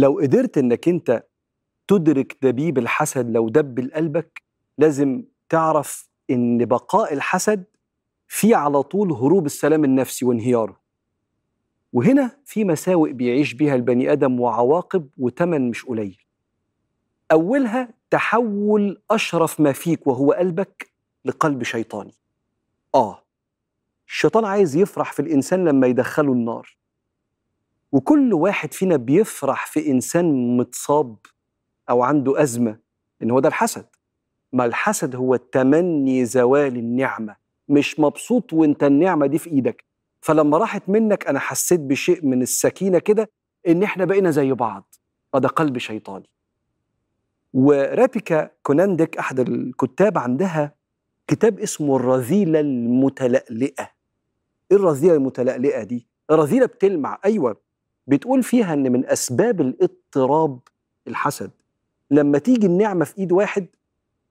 [0.00, 1.24] لو قدرت إنك أنت
[1.88, 4.42] تدرك دبيب الحسد لو دب لقلبك
[4.78, 7.64] لازم تعرف إن بقاء الحسد
[8.28, 10.80] في على طول هروب السلام النفسي وانهياره.
[11.92, 16.18] وهنا في مساوئ بيعيش بيها البني آدم وعواقب وتمن مش قليل.
[17.32, 20.90] أولها تحول أشرف ما فيك وهو قلبك
[21.24, 22.14] لقلب شيطاني.
[22.94, 23.22] آه
[24.08, 26.79] الشيطان عايز يفرح في الإنسان لما يدخله النار.
[27.92, 31.16] وكل واحد فينا بيفرح في إنسان متصاب
[31.90, 32.78] أو عنده أزمة
[33.22, 33.86] إن هو ده الحسد.
[34.52, 37.36] ما الحسد هو تمني زوال النعمة.
[37.68, 39.84] مش مبسوط وأنت النعمة دي في إيدك.
[40.20, 43.30] فلما راحت منك أنا حسيت بشيء من السكينة كده
[43.68, 44.94] إن إحنا بقينا زي بعض.
[45.34, 46.30] هذا قلب شيطاني.
[47.52, 50.74] ورابيكا كوناندك أحد الكتاب عندها
[51.26, 53.90] كتاب اسمه الرذيلة المتلألئة.
[54.70, 57.18] إيه الرذيلة المتلألئة دي؟ الرذيلة بتلمع.
[57.24, 57.69] أيوه.
[58.06, 60.58] بتقول فيها إن من أسباب الاضطراب
[61.08, 61.50] الحسد
[62.10, 63.66] لما تيجي النعمة في إيد واحد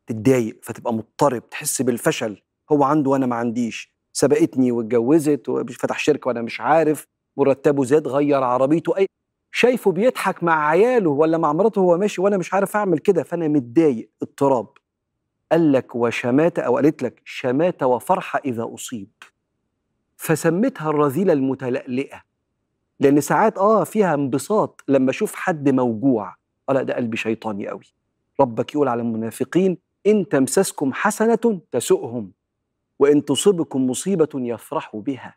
[0.07, 6.41] تتضايق فتبقى مضطرب تحس بالفشل هو عنده وأنا ما عنديش سبقتني واتجوزت وفتح شركة وأنا
[6.41, 9.05] مش عارف مرتبه زاد غير عربيته أي
[9.51, 13.47] شايفه بيضحك مع عياله ولا مع مراته وهو ماشي وأنا مش عارف أعمل كده فأنا
[13.47, 14.67] متضايق اضطراب.
[15.51, 19.09] قال لك وشماتة أو قالت لك شماتة وفرحة إذا أصيب.
[20.17, 22.21] فسمتها الرذيلة المتلألئة.
[22.99, 26.35] لأن ساعات آه فيها انبساط لما أشوف حد موجوع.
[26.69, 27.93] آه لأ ده قلبي شيطاني قوي
[28.39, 32.31] ربك يقول على المنافقين إن تمسسكم حسنة تسؤهم
[32.99, 35.35] وإن تصبكم مصيبة يفرحوا بها.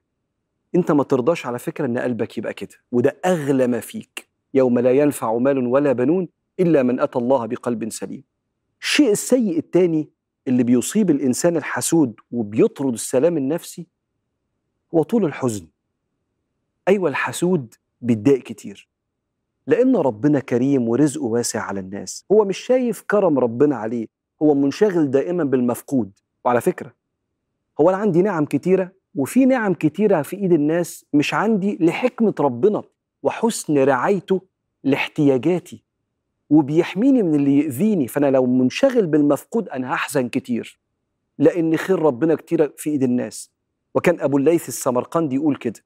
[0.74, 4.28] أنت ما ترضاش على فكرة إن قلبك يبقى كده وده أغلى ما فيك.
[4.55, 6.28] يوم لا ينفع مال ولا بنون
[6.60, 8.24] إلا من أتى الله بقلب سليم.
[8.80, 10.08] الشيء السيء الثاني
[10.48, 13.86] اللي بيصيب الإنسان الحسود وبيطرد السلام النفسي
[14.94, 15.66] هو طول الحزن.
[16.88, 18.88] أيوه الحسود بيتضايق كتير.
[19.66, 22.24] لأن ربنا كريم ورزقه واسع على الناس.
[22.33, 24.07] هو مش شايف كرم ربنا عليه.
[24.42, 26.12] هو منشغل دائما بالمفقود.
[26.45, 26.92] وعلى فكرة
[27.80, 32.83] هو أنا عندي نعم كتيرة وفي نعم كتيرة في إيد الناس مش عندي لحكمة ربنا
[33.23, 34.42] وحسن رعايته
[34.84, 35.83] لاحتياجاتي.
[36.51, 38.08] وبيحميني من اللي يأذيني.
[38.08, 40.80] فأنا لو منشغل بالمفقود أنا هحزن كتير.
[41.39, 43.52] لأن خير ربنا كتير في إيد الناس.
[43.95, 45.80] وكان أبو الليث السمرقندي يقول كده.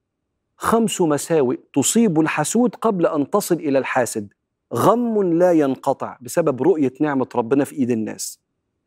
[0.57, 4.33] خمس مساوئ تصيب الحسود قبل أن تصل إلى الحاسد.
[4.75, 8.41] غم لا ينقطع بسبب رؤية نعمة ربنا في إيد الناس.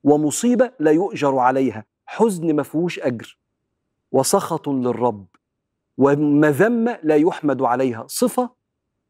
[0.03, 3.39] ومصيبة لا يؤجر عليها حزن ما فيهوش أجر.
[4.11, 5.25] وسخط للرب.
[5.97, 8.05] ومذمة لا يحمد عليها.
[8.07, 8.49] صفة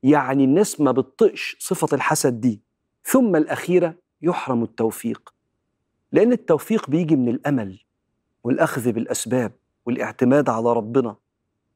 [0.04, 2.62] يعني الناس ما بتطقش صفة الحسد دي.
[3.04, 5.34] ثم الأخيرة يحرم التوفيق.
[6.12, 7.80] لأن التوفيق بيجي من الأمل
[8.44, 9.52] والأخذ بالأسباب
[9.86, 11.16] والاعتماد على ربنا.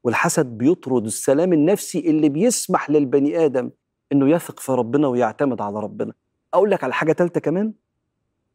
[0.04, 3.70] والحسد بيطرد السلام النفسي اللي بيسمح للبني آدم
[4.12, 6.12] إنه يثق في ربنا ويعتمد على ربنا.
[6.54, 7.72] أقول لك على حاجة تالتة كمان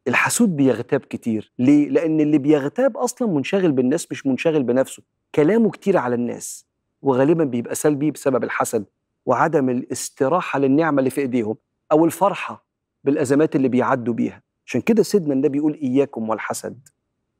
[0.08, 1.52] الحسود بيغتاب كتير.
[1.58, 5.02] ليه؟ لأن اللي بيغتاب أصلا منشغل بالناس مش منشغل بنفسه.
[5.34, 6.66] كلامه كتير على الناس
[7.02, 8.84] وغالبا بيبقى سلبي بسبب الحسد
[9.26, 11.56] وعدم الاستراحة للنعمة اللي في إيديهم
[11.92, 12.66] أو الفرحة
[13.04, 14.42] بالأزمات اللي بيعدوا بيها.
[14.66, 16.88] عشان كده سيدنا النبي يقول إياكم والحسد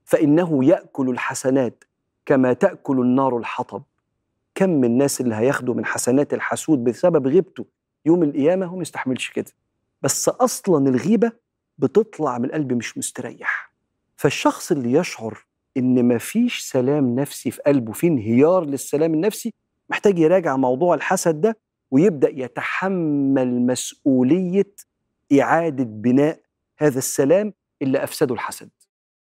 [0.05, 1.85] فإنه يأكل الحسنات
[2.27, 3.83] كما تأكل النار الحطب.
[4.61, 7.67] كم الناس اللي هياخدوا من حسنات الحسود بسبب غيبته
[8.07, 9.53] يوم القيامة هو ما يستحملش كده.
[10.03, 11.33] بس أصلا الغيبة
[11.79, 13.73] بتطلع من القلب مش مستريح.
[14.17, 19.55] فالشخص اللي يشعر إن مفيش سلام نفسي في قلبه في انهيار للسلام النفسي
[19.91, 21.57] محتاج يراجع موضوع الحسد ده
[21.91, 24.73] ويبدأ يتحمل مسؤولية
[25.41, 26.41] إعادة بناء
[26.79, 28.71] هذا السلام اللي أفسده الحسد.